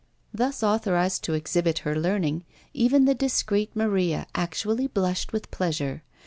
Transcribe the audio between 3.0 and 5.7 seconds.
the discreet Maria actually blushed with